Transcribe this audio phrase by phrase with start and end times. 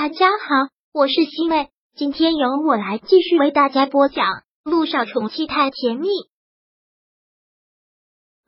[0.00, 4.26] 大家好，我是西妹，今天由我来继续为大家播讲
[4.62, 6.06] 《路上宠妻太甜蜜》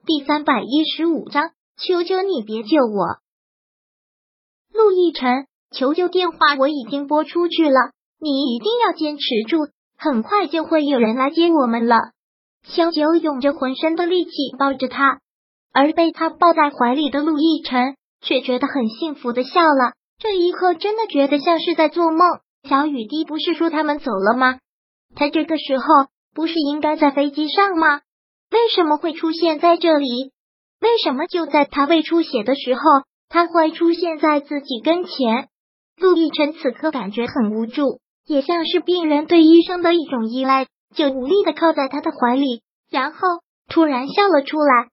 [0.07, 1.51] 第三百一十五章。
[1.77, 3.19] 求求你别救我，
[4.73, 7.91] 陆亦辰，求救电话我已经拨出去了，
[8.21, 9.67] 你一定要坚持住，
[9.99, 11.97] 很快就会有人来接我们了。
[12.63, 15.19] 萧九用着浑身的力气抱着他，
[15.73, 19.95] 而被他抱在怀里的陆亦辰却觉得很幸福的笑了。
[20.21, 22.21] 这一刻真的觉得像是在做梦。
[22.69, 24.59] 小雨滴不是说他们走了吗？
[25.17, 25.85] 他这个时候
[26.35, 28.03] 不是应该在飞机上吗？
[28.51, 30.33] 为什么会出现在这里？
[30.81, 32.81] 为什么就在他胃出血的时候，
[33.31, 35.49] 他会出现在自己跟前？
[35.97, 43.19] 陆亦辰此刻感觉很无助，也像是病人对医生的一种依赖，就无力的靠在他的怀里，然后
[43.69, 44.89] 突然笑了出来。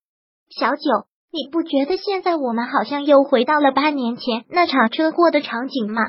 [0.50, 6.02] 小九，你不觉得现在我们好像又回到了八年前那场车祸的场景吗？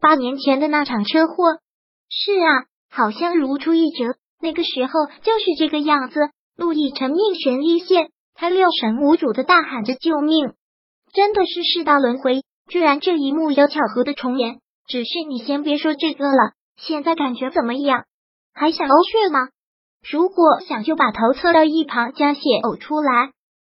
[0.00, 1.34] 八年前的那场车祸，
[2.10, 4.16] 是啊，好像如出一辙。
[4.40, 6.30] 那个时候就是这个样子。
[6.56, 8.08] 陆亦辰命悬一线。
[8.34, 10.52] 他六神无主的大喊着救命，
[11.14, 14.58] 真的是世道轮回，居然这一幕有巧合的重演。
[14.88, 18.04] 只是你先别说这个了，现在感觉怎么样？
[18.52, 19.48] 还想呕血吗？
[20.10, 23.30] 如果想，就把头侧到一旁，将血呕出来。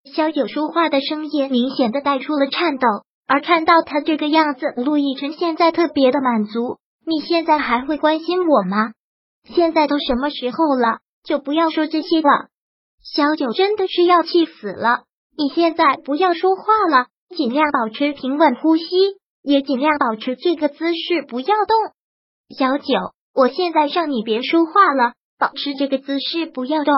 [0.06, 2.88] 萧九说话的声音明显的带出了颤抖，
[3.28, 6.78] 而看到他这个样子，陆亦辰现在特别的满足。
[7.06, 8.94] 你现在还会关心我吗？
[9.44, 12.48] 现在都什么时候了，就不要说这些了。
[13.04, 15.04] 小九真的是要气死了！
[15.38, 18.86] 你现在不要说话了，尽量保持平稳呼吸，
[19.42, 22.58] 也尽量保持这个姿势，不要动。
[22.58, 22.86] 小九，
[23.34, 26.94] 我现在让你别说话了，保持这个姿势，不要动。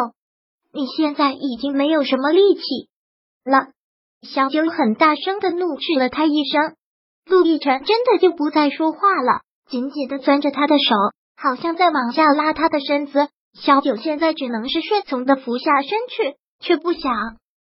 [0.73, 2.61] 你现在已经没有什么力气
[3.45, 3.67] 了。
[4.21, 6.75] 小九很大声的怒斥了他一声。
[7.25, 10.95] 陆亦辰真的就不再说话了，紧紧的攥着他的手，
[11.37, 13.29] 好像在往下拉他的身子。
[13.53, 17.11] 小九现在只能是顺从的俯下身去，却不想。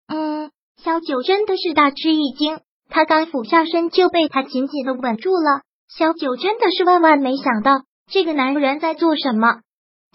[0.08, 5.62] 嗯，小九真的是大吃一惊，他刚俯下身就被他紧紧的稳住了。
[5.88, 9.62] 小九真的是万万没想到，这个男人在做什么？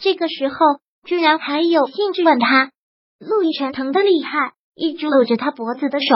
[0.00, 0.56] 这个时候
[1.04, 2.70] 居然还有兴致吻他。
[3.18, 6.06] 陆亦辰疼的厉害，一直搂着他脖子的手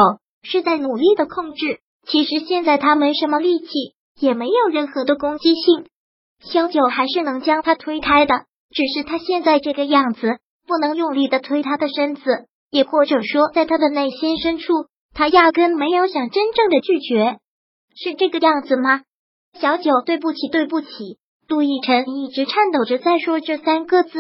[0.42, 1.80] 是在努力的控制。
[2.06, 3.66] 其实现在他没什么力气，
[4.20, 5.86] 也没有任何的攻击性。
[6.40, 8.34] 萧九还是能将他推开的。
[8.72, 12.22] 只是他现在这个样子，不能用力的推他的身子，
[12.70, 14.72] 也或者说，在他的内心深处，
[15.12, 17.38] 他压根没有想真正的拒绝，
[17.96, 19.02] 是这个样子吗？
[19.58, 20.88] 小九，对不起，对不起。
[21.48, 24.10] 杜奕晨一直颤抖着在说这三个字，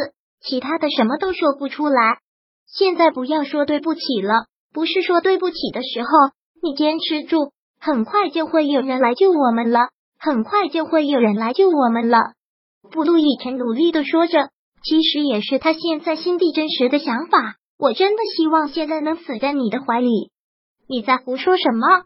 [0.42, 2.18] 其他的什么都说不出来。
[2.72, 6.08] 现在不要说对不起了，不是说对不起的时候，
[6.62, 9.88] 你坚持住，很快就会有人来救我们了，
[10.18, 12.18] 很快就会有人来救我们了。
[12.90, 14.50] 不，陆亦辰努力的说着，
[14.84, 17.56] 其实也是他现在心底真实的想法。
[17.78, 20.30] 我真的希望现在能死在你的怀里。
[20.86, 22.04] 你在胡说什么？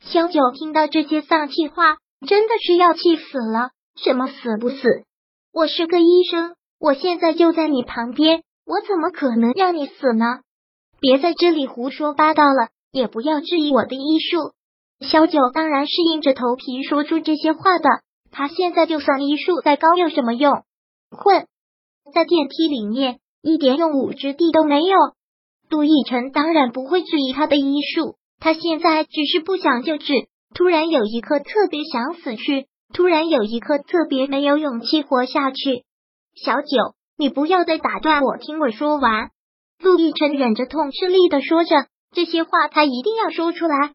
[0.00, 1.96] 萧九听到这些丧气话，
[2.26, 3.70] 真的是要气死了。
[3.96, 4.76] 什么死不死？
[5.52, 10.40] 我是个医生，我现在就在你旁边，我怎么可能让你死呢？
[11.00, 14.54] 别在这里胡说八道了，也不要质疑我的医术。
[15.06, 17.88] 萧九当然是硬着头皮说出这些话的。
[18.30, 20.64] 他现在就算医术再高有什么用？
[21.10, 21.46] 混
[22.12, 24.96] 在电梯里面一点用武之地都没有。
[25.68, 30.12] 杜奕晨当然不会质疑他的医术，他现在只是不想救治。
[30.54, 35.84] 突然有一刻特别想死去，突然有一刻特别没有勇气活下去。
[36.34, 39.30] 小九，你不要再打断我，听我说完。
[39.82, 43.92] 陆亦辰忍着痛，吃力的说着这些话，他一定要说出来。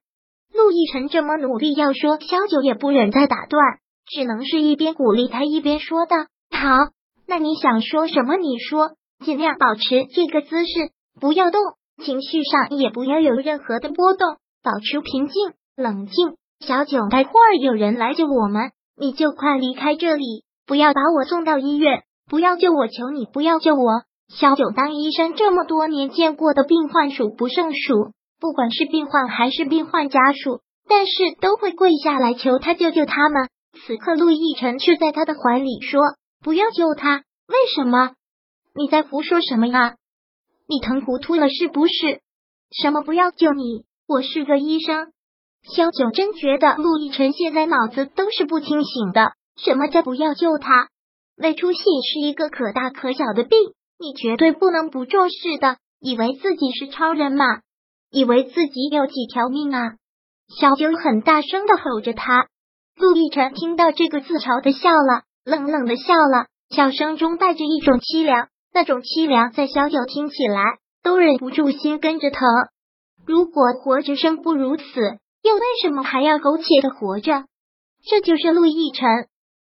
[0.53, 3.61] 陆亦辰这么努力要说，小九也不忍再打断。
[4.07, 6.15] 只能是一边鼓励他一边说道
[6.49, 6.91] ：“好，
[7.27, 8.37] 那你想说什么？
[8.37, 8.91] 你说，
[9.23, 11.61] 尽量保持这个姿势，不要动，
[12.03, 16.35] 情绪上也不要有任何的波动，保持平静冷静。
[16.59, 31.11] 小九，待会儿有人来救我们，你就快离开这里，不要把我送到医院，不要救我，求你不要救我。”小九当医生这么多年，见过的病患数不胜数，不管是病患还是病患家属，但是
[31.41, 33.49] 都会跪下来求他救救他们。
[33.87, 36.01] 此刻，陆亦辰却在他的怀里说
[36.43, 38.11] ：“不要救他，为什么？
[38.75, 39.95] 你在胡说什么呀？
[40.67, 42.21] 你疼糊涂了是不是？
[42.71, 43.85] 什么不要救你？
[44.07, 45.07] 我是个医生。”
[45.75, 49.33] 萧九真觉得陆亦辰现在脑子都是不清醒的。
[49.57, 50.89] 什么叫不要救他？
[51.39, 53.57] 胃出血是一个可大可小的病，
[53.97, 55.77] 你绝对不能不重视的。
[56.01, 57.45] 以为自己是超人吗？
[58.11, 59.93] 以为自己有几条命啊？
[60.59, 62.47] 小九很大声的吼着他。
[62.97, 70.63] 陆亦辰听到这个自嘲的笑了，冷冷的笑了，笑声中带着一种凄凉，那种凄凉在小九听起来
[71.03, 72.41] 都忍不住心跟着疼。
[73.25, 74.83] 如果活着生不如死，
[75.43, 77.45] 又为什么还要苟且的活着？
[78.03, 79.07] 这就是陆亦辰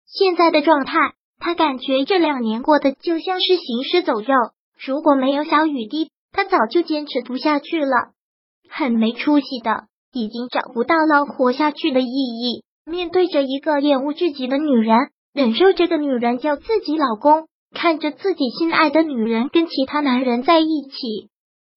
[0.07, 0.95] 现在的状态。
[1.41, 4.35] 他感觉这两年过得就像是行尸走肉。
[4.79, 8.13] 如果没有小雨滴，他早就坚持不下去了，
[8.69, 12.63] 很没出息的，已经找不到了活下去的意义。
[12.85, 21.31] 面对着一个厌恶至极的女人，忍受这个女人叫自己老公，看着自己心爱的女人跟其他男人在一起，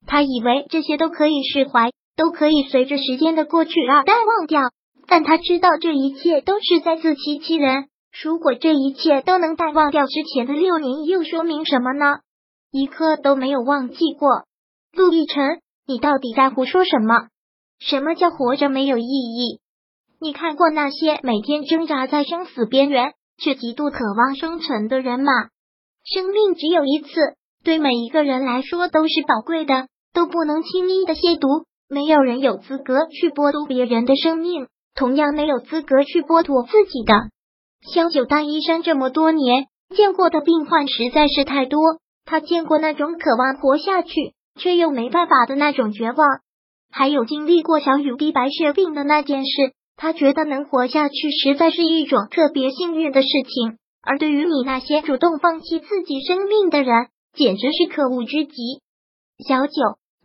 [0.06, 4.62] 他以为这些都可以释怀，都可以随着时间的过去而淡忘掉。
[5.07, 7.86] 但他知道这一切都是在自欺欺人。
[8.21, 12.19] 如果这一切都能淡忘掉之前的六年，又说明什么呢？
[12.71, 14.44] 一刻都没有忘记过。
[14.92, 17.27] 陆亦辰，你到底在胡说什么？
[17.80, 19.60] 什么叫活着没有意义？
[20.19, 25.31] 你看过那些每天挣扎在生死边缘却极度渴望生存的人吗？
[26.06, 27.10] 生命只有一次，
[27.63, 31.65] 对每一个人来说都是宝贵的，都不能轻易的亵渎。
[31.89, 37.13] 没有人有资格去剥夺别人的生命，同样没有资格去剥夺自己的。
[37.91, 39.65] 萧九当医生这么多年，
[39.95, 41.81] 见过的病患实在是太多。
[42.25, 46.27] 他见过那种渴望活下去却又没办法的那种绝望，
[46.89, 49.74] 还有经历过小雨滴白血病的那件事。
[49.97, 53.77] 他觉得能活下去实在是一种特别幸运的事情。
[54.01, 58.53] 而对于你那些主动放弃自己生命的人，简直是可恶之极。
[59.47, 59.74] 小九，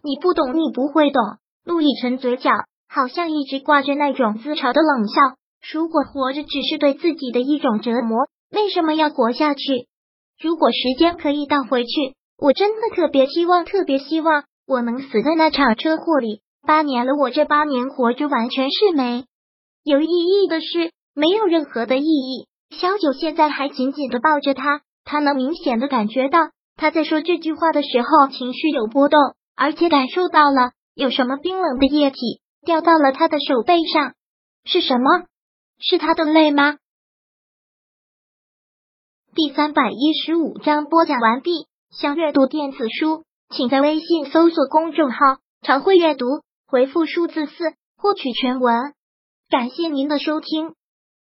[0.02, 1.22] 你不懂，你不会懂。
[1.64, 2.50] 陆亦辰嘴角
[2.88, 5.20] 好像一直挂着那种自嘲的冷笑。
[5.60, 9.86] 如果活着只是对自己的一种折磨，为什么要活下去？
[10.40, 16.40] 如果时间可以倒回去，我真的特别希望，特别希望我能死在那场车祸里。
[16.66, 19.24] 八年了，我这八年活着完全是没
[19.84, 22.46] 有意义的事，没有任何的意义。
[22.70, 29.18] 小九现在还紧紧的抱着他，他能明显的感觉到他在说这句话的时候情绪有波动，
[29.56, 34.12] 而且感受到了有什么冰冷的液体掉到了他的手背上，
[34.64, 35.26] 是什么？
[35.80, 36.78] 是他的泪吗？
[39.34, 41.66] 第三百一十五章播讲完毕。
[41.90, 45.16] 想阅读电子书，请在微信搜索公众号
[45.62, 46.26] “常会阅读”，
[46.68, 48.92] 回复数字四获取全文。
[49.48, 50.74] 感谢您的收听。